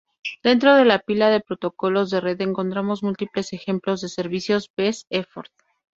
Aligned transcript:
Dentro 0.41 0.73
de 0.73 0.83
la 0.83 0.97
pila 0.97 1.29
de 1.29 1.41
protocolos 1.41 2.09
de 2.09 2.19
red 2.21 2.41
encontramos 2.41 3.03
múltiples 3.03 3.53
ejemplos 3.53 4.01
de 4.01 4.09
servicios 4.09 4.71
"best-effort". 4.75 5.51